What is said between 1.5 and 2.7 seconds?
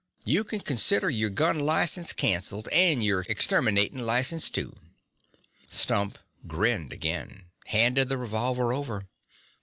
license canceled